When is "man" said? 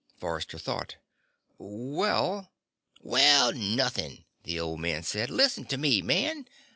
4.79-5.03, 6.01-6.47